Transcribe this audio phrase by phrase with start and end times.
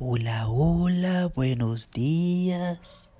[0.00, 3.10] Hola, hola, buenos dias.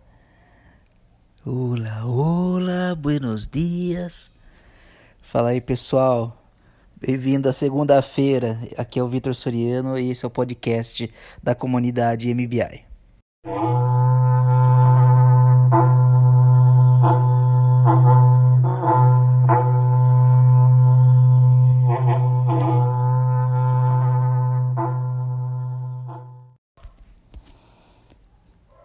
[1.44, 4.30] Hola, hola, buenos dias.
[5.20, 6.40] Fala aí, pessoal.
[7.00, 8.60] Bem-vindo à segunda-feira.
[8.76, 11.10] Aqui é o Vitor Soriano e esse é o podcast
[11.42, 12.84] da comunidade MBI.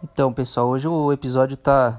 [0.04, 1.98] Então, pessoal, hoje o episódio tá,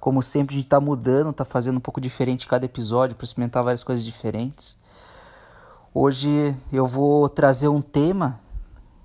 [0.00, 3.62] como sempre, a gente tá mudando, tá fazendo um pouco diferente cada episódio para experimentar
[3.62, 4.78] várias coisas diferentes.
[5.92, 8.40] Hoje eu vou trazer um tema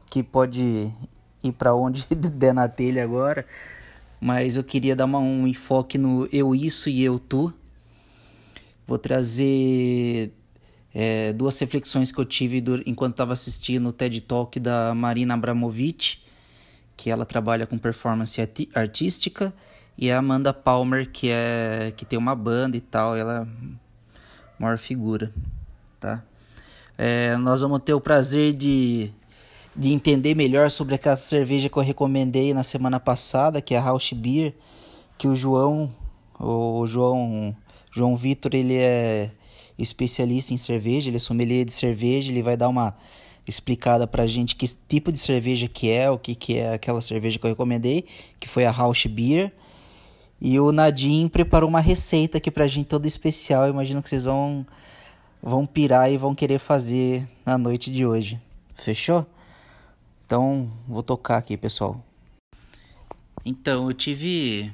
[0.05, 0.94] que pode
[1.44, 3.45] ir para onde der na telha agora,
[4.22, 7.53] mas eu queria dar uma, um enfoque no eu isso e eu tu.
[8.88, 10.31] Vou trazer
[10.95, 16.30] é, duas reflexões que eu tive enquanto estava assistindo o TED Talk da Marina Abramovic
[17.01, 18.39] que ela trabalha com performance
[18.75, 19.52] artística,
[19.97, 24.77] e a Amanda Palmer, que é que tem uma banda e tal, ela é maior
[24.77, 25.33] figura,
[25.99, 26.23] tá?
[26.95, 29.11] É, nós vamos ter o prazer de,
[29.75, 33.81] de entender melhor sobre aquela cerveja que eu recomendei na semana passada, que é a
[33.81, 34.53] Rausch Beer,
[35.17, 35.91] que o João,
[36.39, 37.55] o João,
[37.91, 39.31] João Vitor, ele é
[39.75, 42.95] especialista em cerveja, ele é sommelier de cerveja, ele vai dar uma
[43.47, 47.39] explicada pra gente que tipo de cerveja que é, o que, que é aquela cerveja
[47.39, 48.06] que eu recomendei,
[48.39, 49.52] que foi a Rausch Beer.
[50.39, 53.66] E o Nadim preparou uma receita aqui pra gente toda especial.
[53.66, 54.66] Eu imagino que vocês vão,
[55.42, 58.39] vão pirar e vão querer fazer na noite de hoje.
[58.73, 59.25] Fechou?
[60.26, 62.03] Então, vou tocar aqui, pessoal.
[63.45, 64.73] Então, eu tive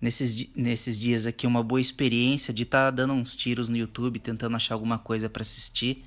[0.00, 4.18] nesses, nesses dias aqui uma boa experiência de estar tá dando uns tiros no YouTube,
[4.18, 6.04] tentando achar alguma coisa para assistir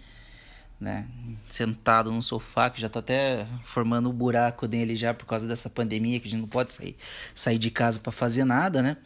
[0.79, 1.05] né?
[1.47, 5.69] Sentado no sofá, que já tá até formando um buraco nele já por causa dessa
[5.69, 6.95] pandemia, que a gente não pode sair,
[7.35, 8.97] sair de casa para fazer nada, né?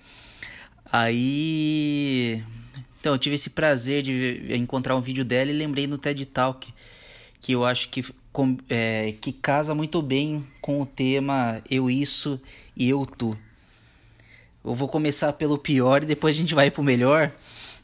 [0.91, 2.43] Aí.
[2.99, 6.73] Então, eu tive esse prazer de encontrar um vídeo dela e lembrei no TED Talk,
[7.41, 8.05] que eu acho que,
[8.69, 12.39] é, que casa muito bem com o tema Eu Isso
[12.77, 13.37] e Eu Tu.
[14.63, 17.33] Eu vou começar pelo pior e depois a gente vai pro melhor.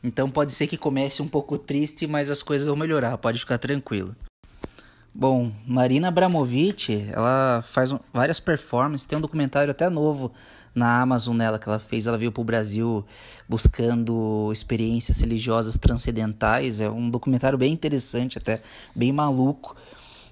[0.03, 3.57] Então pode ser que comece um pouco triste, mas as coisas vão melhorar, pode ficar
[3.57, 4.15] tranquilo.
[5.13, 10.31] Bom, Marina Abramovic, ela faz várias performances, tem um documentário até novo
[10.73, 13.03] na Amazon nela que ela fez, ela veio para o Brasil
[13.47, 18.61] buscando experiências religiosas transcendentais, é um documentário bem interessante até,
[18.95, 19.75] bem maluco,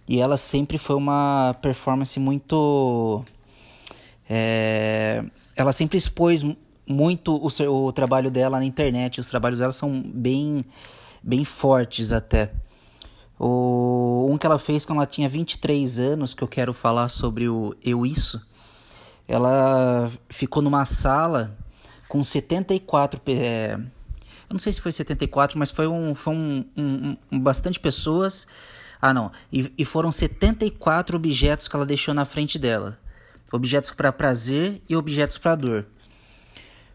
[0.08, 3.26] e ela sempre foi uma performance muito...
[4.30, 5.24] É,
[5.56, 6.46] ela sempre expôs
[6.88, 9.20] muito o, seu, o trabalho dela na internet.
[9.20, 10.60] Os trabalhos dela são bem,
[11.22, 12.52] bem fortes até.
[13.40, 17.48] O, um que ela fez quando ela tinha 23 anos, que eu quero falar sobre
[17.48, 18.42] o Eu Isso.
[19.28, 21.56] Ela ficou numa sala
[22.08, 23.22] com 74.
[23.28, 23.78] É,
[24.50, 28.48] eu não sei se foi 74, mas foi um, foi um, um, um bastante pessoas.
[29.02, 29.32] Ah, não.
[29.52, 32.98] E, e foram 74 objetos que ela deixou na frente dela:
[33.52, 35.86] objetos para prazer e objetos para dor.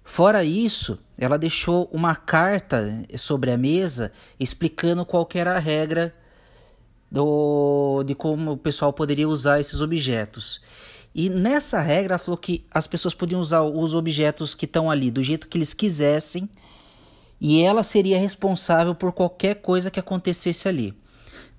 [0.05, 6.15] Fora isso, ela deixou uma carta sobre a mesa explicando qual era a regra
[7.11, 10.61] do, de como o pessoal poderia usar esses objetos.
[11.15, 15.11] E nessa regra ela falou que as pessoas podiam usar os objetos que estão ali
[15.11, 16.49] do jeito que eles quisessem
[17.39, 20.95] e ela seria responsável por qualquer coisa que acontecesse ali.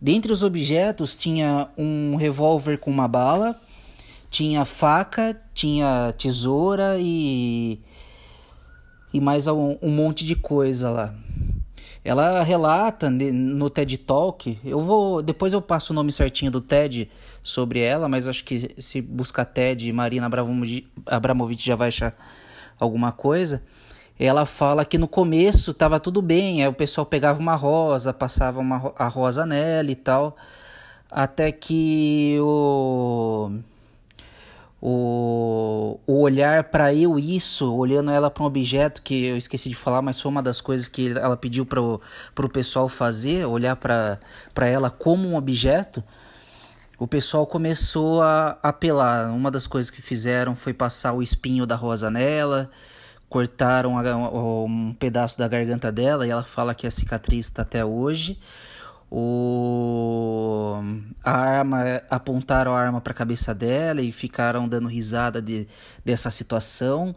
[0.01, 3.55] Dentre os objetos tinha um revólver com uma bala,
[4.29, 7.79] tinha faca, tinha tesoura e
[9.13, 11.13] e mais um, um monte de coisa lá.
[12.03, 17.09] Ela relata no TED Talk, eu vou depois eu passo o nome certinho do TED
[17.41, 20.29] sobre ela, mas acho que se buscar TED Marina
[21.05, 22.13] Abramovic já vai achar
[22.77, 23.63] alguma coisa.
[24.19, 28.59] Ela fala que no começo estava tudo bem, aí o pessoal pegava uma rosa, passava
[28.59, 30.35] uma, a rosa nela e tal,
[31.09, 33.51] até que o
[34.85, 39.75] o, o olhar para eu isso, olhando ela para um objeto que eu esqueci de
[39.75, 44.19] falar, mas foi uma das coisas que ela pediu para o pessoal fazer, olhar para
[44.67, 46.03] ela como um objeto,
[46.99, 49.33] o pessoal começou a apelar.
[49.33, 52.69] Uma das coisas que fizeram foi passar o espinho da rosa nela,
[53.29, 53.95] cortaram
[54.65, 58.37] um pedaço da garganta dela e ela fala que a cicatriz está até hoje
[59.15, 60.81] o
[61.23, 65.67] a arma apontaram a arma para a cabeça dela e ficaram dando risada de,
[66.03, 67.15] dessa situação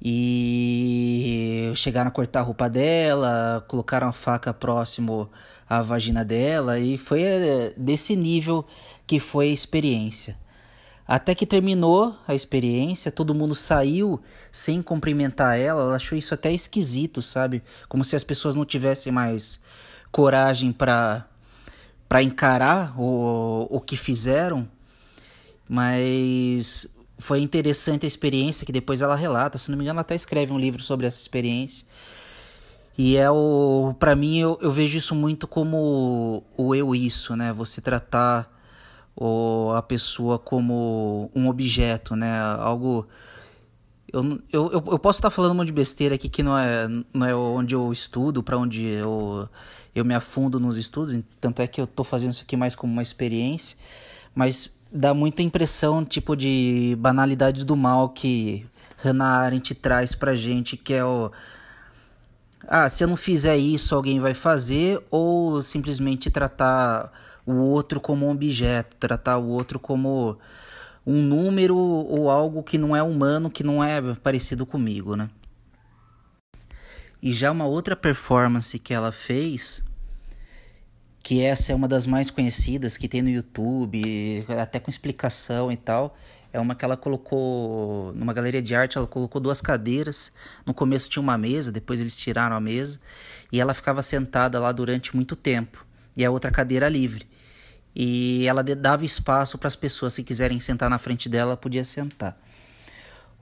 [0.00, 5.30] e chegaram a cortar a roupa dela, colocaram a faca próximo
[5.66, 8.66] à vagina dela e foi eh, desse nível
[9.06, 10.36] que foi a experiência.
[11.08, 15.82] Até que terminou a experiência, todo mundo saiu sem cumprimentar ela.
[15.82, 17.62] Ela achou isso até esquisito, sabe?
[17.88, 19.60] Como se as pessoas não tivessem mais
[20.12, 21.26] coragem para
[22.08, 24.68] para encarar o, o que fizeram.
[25.66, 26.86] Mas
[27.16, 29.56] foi interessante a experiência que depois ela relata.
[29.56, 31.86] Se não me engano, ela até escreve um livro sobre essa experiência.
[32.98, 33.94] E é o.
[33.98, 37.50] para mim, eu, eu vejo isso muito como o eu isso, né?
[37.54, 38.52] Você tratar
[39.16, 42.38] ou a pessoa como um objeto, né?
[42.58, 43.08] Algo.
[44.12, 47.26] Eu, eu, eu posso estar falando um monte de besteira aqui que não é, não
[47.26, 49.48] é onde eu estudo, para onde eu,
[49.94, 52.92] eu me afundo nos estudos, tanto é que eu estou fazendo isso aqui mais como
[52.92, 53.78] uma experiência,
[54.34, 58.66] mas dá muita impressão tipo de banalidade do mal que
[58.98, 61.30] Hannah Arendt traz pra gente, que é o
[62.68, 67.10] ah, se eu não fizer isso, alguém vai fazer, ou simplesmente tratar
[67.44, 70.38] o outro como um objeto, tratar o outro como
[71.06, 75.28] um número ou algo que não é humano, que não é parecido comigo, né?
[77.20, 79.84] E já uma outra performance que ela fez,
[81.22, 85.76] que essa é uma das mais conhecidas que tem no YouTube, até com explicação e
[85.76, 86.16] tal,
[86.52, 90.32] é uma que ela colocou numa galeria de arte, ela colocou duas cadeiras.
[90.66, 93.00] No começo tinha uma mesa, depois eles tiraram a mesa
[93.50, 97.26] e ela ficava sentada lá durante muito tempo e a outra cadeira livre.
[97.94, 102.38] E ela dava espaço para as pessoas, se quiserem sentar na frente dela, podia sentar.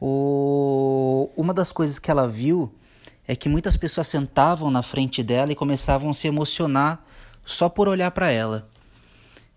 [0.00, 1.30] O...
[1.36, 2.74] Uma das coisas que ela viu
[3.28, 7.04] é que muitas pessoas sentavam na frente dela e começavam a se emocionar
[7.44, 8.68] só por olhar para ela.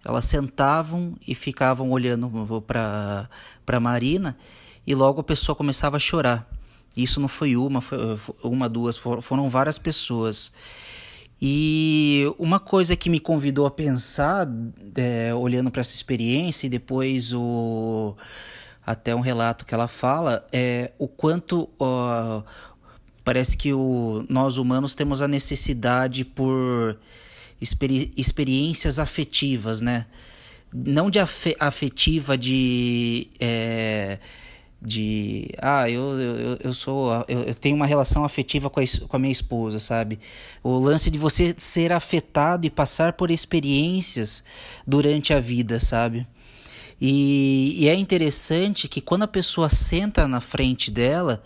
[0.05, 2.29] Elas sentavam e ficavam olhando
[2.67, 4.37] para Marina
[4.85, 6.47] e logo a pessoa começava a chorar.
[6.95, 7.97] Isso não foi uma, foi
[8.43, 10.51] uma, duas, foram várias pessoas.
[11.41, 14.47] E uma coisa que me convidou a pensar,
[14.95, 18.15] é, olhando para essa experiência, e depois o,
[18.85, 22.43] até um relato que ela fala, é o quanto ó,
[23.23, 26.97] parece que o, nós humanos temos a necessidade por
[27.59, 30.05] experi experiências afetivas, né?
[30.73, 33.27] Não de afetiva de.
[33.39, 34.17] É,
[34.85, 39.15] de ah eu, eu, eu sou eu, eu tenho uma relação afetiva com a, com
[39.15, 40.19] a minha esposa sabe?
[40.61, 44.43] O lance de você ser afetado e passar por experiências
[44.85, 46.27] durante a vida sabe?
[46.99, 51.41] E, e é interessante que quando a pessoa senta na frente dela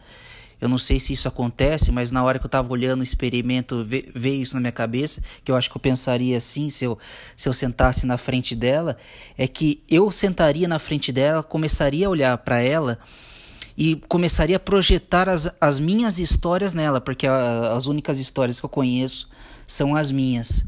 [0.59, 3.85] eu não sei se isso acontece, mas na hora que eu estava olhando o experimento,
[3.85, 6.97] veio isso na minha cabeça, que eu acho que eu pensaria assim, se eu,
[7.35, 8.97] se eu sentasse na frente dela,
[9.37, 12.97] é que eu sentaria na frente dela, começaria a olhar para ela
[13.77, 18.65] e começaria a projetar as, as minhas histórias nela, porque a, as únicas histórias que
[18.65, 19.29] eu conheço
[19.67, 20.65] são as minhas.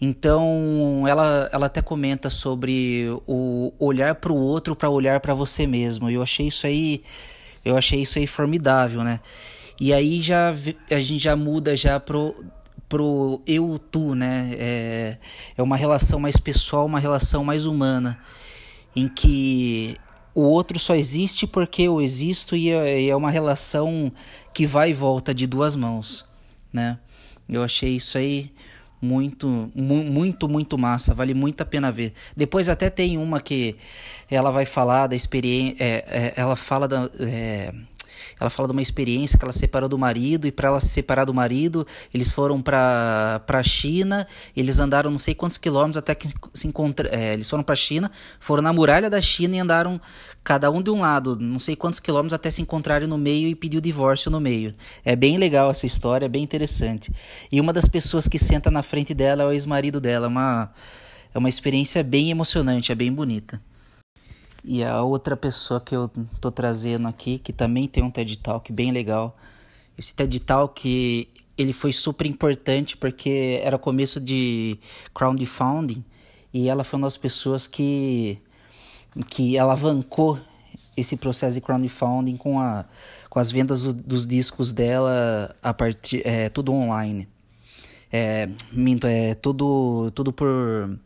[0.00, 5.66] Então, ela, ela até comenta sobre o olhar para o outro para olhar para você
[5.66, 6.08] mesmo.
[6.08, 7.02] Eu achei isso aí
[7.64, 9.20] eu achei isso aí formidável, né?
[9.78, 10.50] E aí já
[10.90, 12.34] a gente já muda já pro
[12.88, 14.50] pro eu tu, né?
[14.54, 15.18] É,
[15.56, 18.18] é uma relação mais pessoal, uma relação mais humana,
[18.96, 19.96] em que
[20.34, 24.12] o outro só existe porque eu existo e é, é uma relação
[24.52, 26.24] que vai e volta de duas mãos,
[26.72, 26.98] né?
[27.48, 28.52] Eu achei isso aí
[29.00, 31.14] muito, muito, muito massa.
[31.14, 32.12] Vale muito a pena ver.
[32.36, 33.76] Depois até tem uma que
[34.30, 35.82] ela vai falar da experiência.
[35.82, 37.10] É, é, ela fala da.
[37.18, 37.72] É,
[38.40, 41.24] ela fala de uma experiência que ela separou do marido e para ela se separar
[41.24, 46.28] do marido, eles foram para para China, eles andaram não sei quantos quilômetros até que
[46.54, 50.00] se encontra, é, eles foram para China, foram na muralha da China e andaram
[50.42, 53.54] cada um de um lado, não sei quantos quilômetros até se encontrarem no meio e
[53.54, 54.74] pedir o divórcio no meio.
[55.04, 57.12] É bem legal essa história, é bem interessante.
[57.50, 60.72] E uma das pessoas que senta na frente dela é o ex-marido dela, uma
[61.32, 63.60] é uma experiência bem emocionante, é bem bonita.
[64.64, 68.70] E a outra pessoa que eu tô trazendo aqui, que também tem um TED Talk
[68.72, 69.36] bem legal.
[69.96, 74.78] Esse TED Talk, ele foi super importante porque era começo de
[75.14, 76.04] crowdfunding
[76.52, 78.38] e ela foi uma das pessoas que
[79.28, 80.38] que alavancou
[80.96, 82.84] esse processo de crowdfunding com, a,
[83.28, 87.28] com as vendas do, dos discos dela a partir é tudo online.
[88.12, 90.98] É, minto, é tudo tudo por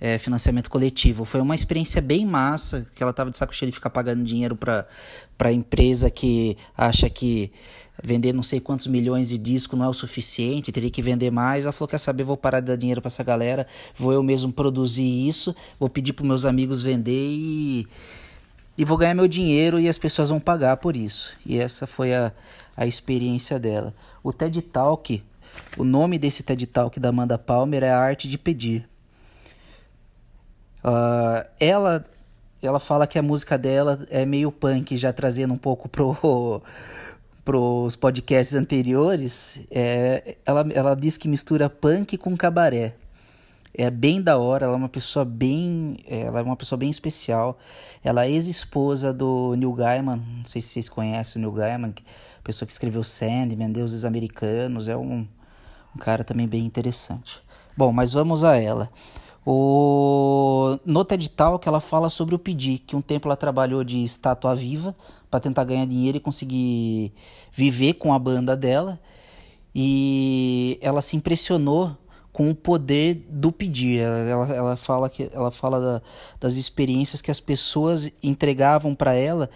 [0.00, 1.24] é, financiamento coletivo.
[1.24, 4.56] Foi uma experiência bem massa, que ela estava de saco cheio de ficar pagando dinheiro
[4.56, 4.86] para
[5.38, 7.52] a empresa que acha que
[8.02, 11.64] vender não sei quantos milhões de discos não é o suficiente, teria que vender mais.
[11.64, 14.52] Ela falou: Quer saber, vou parar de dar dinheiro para essa galera, vou eu mesmo
[14.52, 17.86] produzir isso, vou pedir para meus amigos vender e,
[18.76, 21.36] e vou ganhar meu dinheiro e as pessoas vão pagar por isso.
[21.46, 22.32] E essa foi a,
[22.76, 23.94] a experiência dela.
[24.22, 25.22] O TED Talk,
[25.76, 28.88] o nome desse TED Talk da Amanda Palmer é A Arte de Pedir.
[30.84, 32.04] Uh, ela
[32.62, 36.62] ela fala que a música dela é meio punk, já trazendo um pouco pro
[37.44, 39.60] pros podcasts anteriores.
[39.70, 42.94] É, ela, ela diz que mistura punk com cabaré.
[43.76, 47.58] É bem da hora, ela é uma pessoa bem, ela é uma pessoa bem especial.
[48.04, 51.92] Ela é ex-esposa do Neil Gaiman, não sei se vocês conhecem o Neil Gaiman,
[52.44, 55.26] pessoa que escreveu Sandman, Deuses Americanos, é um,
[55.94, 57.42] um cara também bem interessante.
[57.76, 58.88] Bom, mas vamos a ela.
[59.46, 60.78] O...
[60.84, 64.54] No TED Talk ela fala sobre o pedir, que um tempo ela trabalhou de estátua
[64.54, 64.94] viva
[65.30, 67.12] para tentar ganhar dinheiro e conseguir
[67.52, 68.98] viver com a banda dela.
[69.74, 71.96] E ela se impressionou
[72.32, 74.00] com o poder do pedir.
[74.00, 76.02] Ela, ela fala que ela fala da,
[76.40, 79.50] das experiências que as pessoas entregavam para ela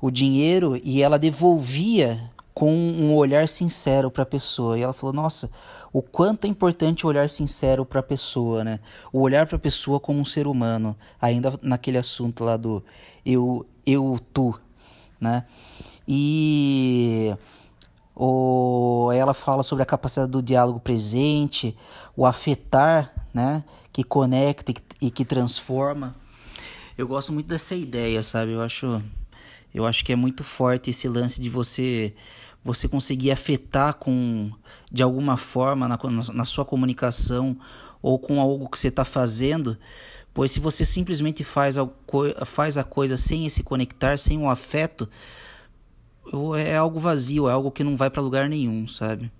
[0.00, 4.78] o dinheiro e ela devolvia com um olhar sincero para a pessoa.
[4.78, 5.50] E ela falou: "Nossa,
[5.92, 8.78] o quanto é importante o olhar sincero para a pessoa, né?
[9.12, 12.82] O olhar para a pessoa como um ser humano, ainda naquele assunto lá do
[13.26, 14.58] eu, eu, tu,
[15.20, 15.44] né?
[16.06, 17.34] E
[18.14, 21.76] o, ela fala sobre a capacidade do diálogo presente,
[22.16, 23.64] o afetar, né?
[23.92, 26.14] Que conecta e que transforma.
[26.96, 28.52] Eu gosto muito dessa ideia, sabe?
[28.52, 29.02] Eu acho,
[29.74, 32.14] eu acho que é muito forte esse lance de você
[32.62, 34.50] você conseguir afetar com
[34.92, 35.98] de alguma forma na,
[36.34, 37.58] na sua comunicação
[38.02, 39.78] ou com algo que você está fazendo,
[40.34, 41.88] pois se você simplesmente faz a,
[42.44, 45.08] faz a coisa sem esse conectar, sem o um afeto,
[46.58, 49.30] é algo vazio, é algo que não vai para lugar nenhum, sabe?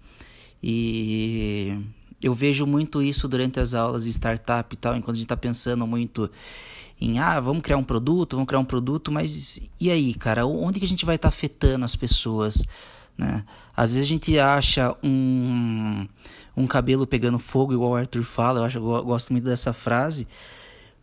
[0.62, 1.78] E
[2.22, 5.36] eu vejo muito isso durante as aulas de startup e tal, enquanto a gente está
[5.36, 6.30] pensando muito
[7.00, 10.78] em ah, vamos criar um produto, vamos criar um produto, mas e aí, cara, onde
[10.78, 12.66] que a gente vai estar tá afetando as pessoas?
[13.16, 13.44] Né?
[13.76, 16.06] Às vezes a gente acha um,
[16.56, 20.28] um cabelo pegando fogo, igual o Arthur fala, eu, acho, eu gosto muito dessa frase,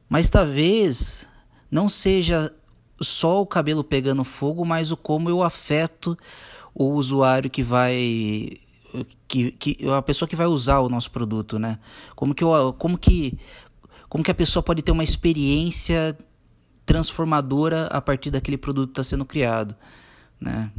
[0.08, 1.28] mas talvez
[1.70, 2.54] não seja
[3.02, 6.18] só o cabelo pegando fogo, mas o como eu afeto
[6.74, 8.58] o usuário que vai
[9.28, 11.80] que, que a pessoa que vai usar o nosso produto, né?
[12.16, 13.38] Como que eu, como que
[14.10, 16.18] como que a pessoa pode ter uma experiência
[16.86, 19.76] transformadora a partir daquele produto que está sendo criado,
[20.40, 20.72] né?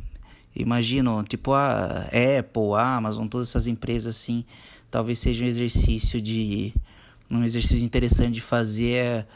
[0.57, 4.45] Imagino, tipo a Apple, a Amazon, todas essas empresas assim,
[4.91, 6.75] talvez seja um exercício de
[7.31, 9.27] um exercício interessante de fazer é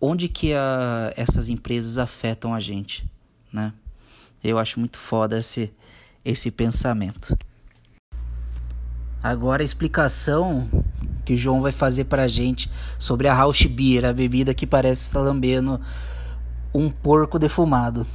[0.00, 3.08] onde que a, essas empresas afetam a gente,
[3.52, 3.72] né?
[4.42, 5.72] Eu acho muito foda esse
[6.24, 7.38] esse pensamento.
[9.22, 10.68] Agora a explicação
[11.26, 15.02] que o João vai fazer pra gente sobre a Rausch Beer, a bebida que parece
[15.02, 15.80] estar lambendo
[16.72, 18.06] um porco defumado.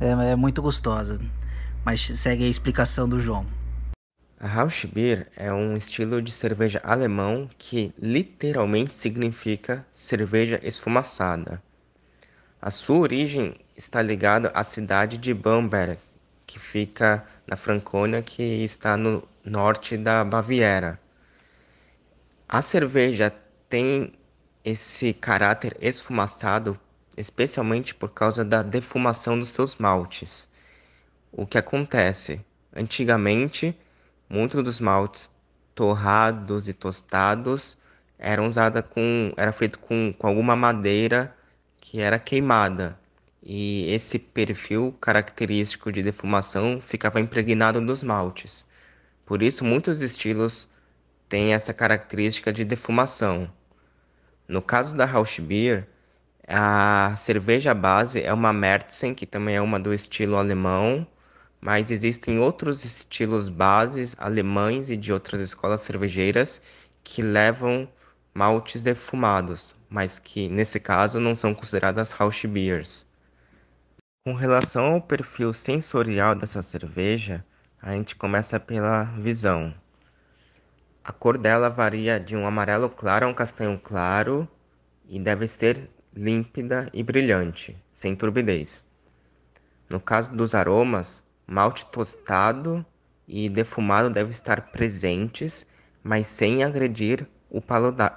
[0.00, 1.20] É, é muito gostosa.
[1.84, 3.44] Mas segue a explicação do João.
[4.38, 11.62] A Rauschbier é um estilo de cerveja alemão que literalmente significa cerveja esfumaçada.
[12.62, 15.98] A sua origem está ligada à cidade de Bamberg,
[16.46, 20.98] que fica na Franconia, que está no norte da Baviera.
[22.52, 23.32] A cerveja
[23.68, 24.12] tem
[24.64, 26.76] esse caráter esfumaçado,
[27.16, 30.50] especialmente por causa da defumação dos seus maltes.
[31.30, 32.44] O que acontece?
[32.74, 33.72] Antigamente,
[34.28, 35.30] muitos dos maltes
[35.76, 37.78] torrados e tostados
[38.18, 41.32] eram usada com era feito com, com alguma madeira
[41.80, 42.98] que era queimada
[43.40, 48.66] e esse perfil característico de defumação ficava impregnado nos maltes.
[49.24, 50.68] Por isso muitos estilos
[51.30, 53.50] têm essa característica de defumação.
[54.48, 55.88] No caso da Rausch Beer,
[56.46, 61.06] a cerveja base é uma Märzen, que também é uma do estilo alemão,
[61.60, 66.60] mas existem outros estilos bases alemães e de outras escolas cervejeiras
[67.04, 67.88] que levam
[68.34, 73.06] maltes defumados, mas que nesse caso não são consideradas Rausch Beers.
[74.24, 77.44] Com relação ao perfil sensorial dessa cerveja,
[77.80, 79.72] a gente começa pela visão.
[81.10, 84.46] A cor dela varia de um amarelo claro a um castanho claro
[85.08, 88.86] e deve ser límpida e brilhante, sem turbidez.
[89.88, 92.86] No caso dos aromas, Malte tostado
[93.26, 95.66] e defumado devem estar presentes,
[96.00, 97.58] mas sem agredir o.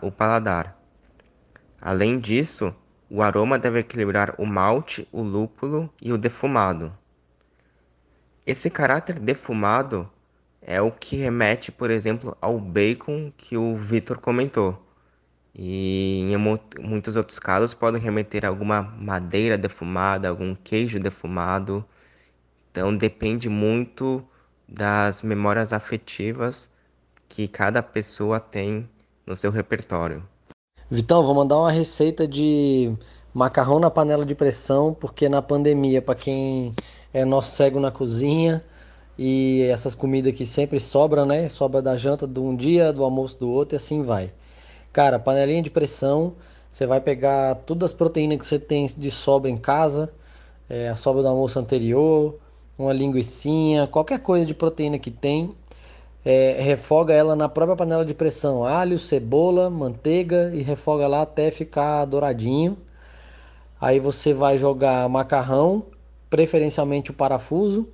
[0.04, 0.80] O paladar.
[1.82, 2.76] Além disso,
[3.10, 6.96] o aroma deve equilibrar o malte, o lúpulo e o defumado.
[8.46, 10.08] Esse caráter defumado
[10.66, 14.78] é o que remete, por exemplo, ao bacon que o Vitor comentou.
[15.54, 16.38] E em
[16.82, 21.86] muitos outros casos pode remeter a alguma madeira defumada, algum queijo defumado.
[22.72, 24.24] Então depende muito
[24.68, 26.72] das memórias afetivas
[27.30, 28.90] que cada pessoa tem
[29.26, 30.24] no seu repertório.
[30.90, 32.92] Vitão, vou mandar uma receita de
[33.34, 36.74] macarrão na panela de pressão, porque na pandemia, para quem
[37.14, 38.64] é nosso cego na cozinha
[39.18, 41.50] e essas comidas que sempre sobram, né?
[41.50, 44.32] Sobra da janta de um dia, do almoço do outro e assim vai.
[44.92, 46.34] Cara, panelinha de pressão,
[46.72, 50.12] você vai pegar todas as proteínas que você tem de sobra em casa,
[50.70, 52.40] é, a sobra do almoço anterior,
[52.78, 55.56] uma linguiçinha, qualquer coisa de proteína que tem,
[56.26, 61.52] é, refoga ela na própria panela de pressão, alho, cebola, manteiga e refoga lá até
[61.52, 62.78] ficar douradinho.
[63.80, 65.84] Aí você vai jogar macarrão,
[66.30, 67.88] preferencialmente o parafuso.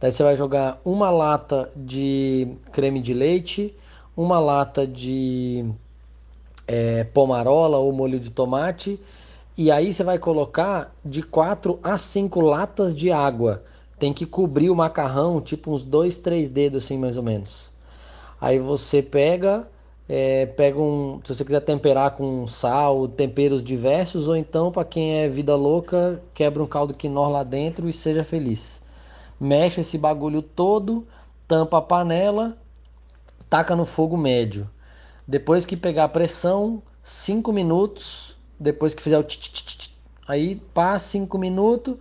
[0.00, 3.74] Daí você vai jogar uma lata de creme de leite,
[4.16, 5.64] uma lata de
[6.66, 9.00] é, pomarola ou molho de tomate.
[9.56, 13.62] E aí você vai colocar de 4 a 5 latas de água
[13.98, 17.70] tem que cobrir o macarrão, tipo uns dois, três dedos assim mais ou menos.
[18.40, 19.66] Aí você pega,
[20.08, 25.14] é, pega um, se você quiser temperar com sal, temperos diversos, ou então para quem
[25.14, 28.82] é vida louca, quebra um caldo quinor lá dentro e seja feliz.
[29.38, 31.06] Mexe esse bagulho todo,
[31.46, 32.56] tampa a panela,
[33.50, 34.68] taca no fogo médio.
[35.26, 39.90] Depois que pegar a pressão, 5 minutos, depois que fizer o tch, tch, tch,
[40.26, 41.96] aí passa 5 minutos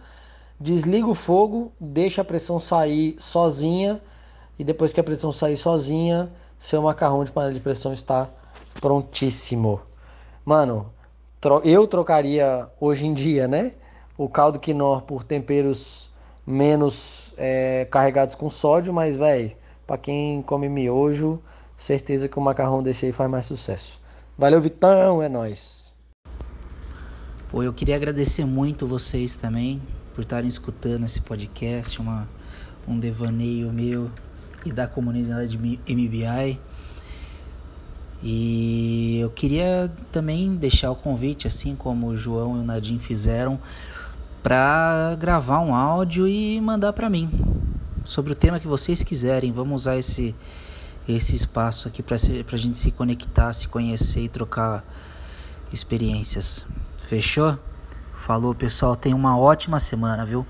[0.59, 4.01] Desliga o fogo, deixa a pressão sair sozinha
[4.57, 8.29] e depois que a pressão sair sozinha, seu macarrão de panela de pressão está
[8.79, 9.81] prontíssimo.
[10.45, 10.89] Mano,
[11.65, 13.73] eu trocaria hoje em dia, né?
[14.17, 16.09] O caldo quinor por temperos
[16.45, 19.51] menos é, carregados com sódio, mas velho,
[19.85, 21.41] para quem come miojo,
[21.77, 23.99] certeza que o macarrão desse aí faz mais sucesso.
[24.37, 25.93] Valeu, Vitão, é nós.
[27.49, 29.81] Pô, eu queria agradecer muito vocês também
[30.13, 32.27] por estarem escutando esse podcast, uma,
[32.87, 34.09] um devaneio meu
[34.65, 36.59] e da comunidade MBI.
[38.23, 43.59] E eu queria também deixar o convite, assim como o João e o Nadim fizeram,
[44.45, 47.31] para gravar um áudio e mandar para mim
[48.03, 49.51] sobre o tema que vocês quiserem.
[49.51, 50.35] Vamos usar esse,
[51.09, 54.85] esse espaço aqui para a gente se conectar, se conhecer e trocar
[55.73, 56.63] experiências.
[57.09, 57.57] Fechou?
[58.13, 58.95] Falou, pessoal.
[58.95, 60.45] Tenha uma ótima semana, viu?